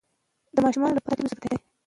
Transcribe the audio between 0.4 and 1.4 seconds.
د ماشومانو لپاره تعلیم